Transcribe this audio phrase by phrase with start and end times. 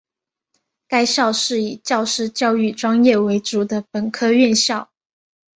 [0.87, 4.89] 该校是以教师教育专业为主的本科院校。